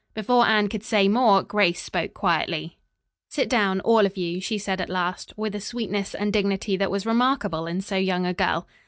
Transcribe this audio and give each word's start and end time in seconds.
Before 0.15 0.47
Anne 0.47 0.67
could 0.67 0.81
say 0.83 1.07
more, 1.07 1.43
Grace 1.43 1.79
spoke 1.79 2.15
quietly. 2.15 2.79
"Sit 3.29 3.47
down, 3.47 3.81
all 3.81 4.03
of 4.03 4.17
you," 4.17 4.41
she 4.41 4.57
said 4.57 4.81
at 4.81 4.89
last, 4.89 5.31
with 5.37 5.53
a 5.53 5.61
sweetness 5.61 6.15
and 6.15 6.33
dignity 6.33 6.75
that 6.75 6.89
was 6.89 7.05
remarkable 7.05 7.67
in 7.67 7.81
so 7.81 7.97
young 7.97 8.25
a 8.25 8.33
girl. 8.33 8.67